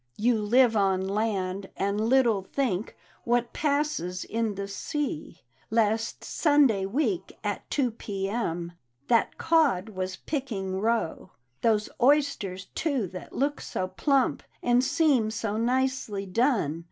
[0.27, 7.37] "You live on land, and little think What passes in the sea; Last Sunday week,
[7.43, 8.27] at 2 p.
[8.27, 8.71] m..
[9.09, 11.29] That Cod was picking roe!"
[11.61, 16.79] Those oysters, too, that look so plump, And seem so nicely done.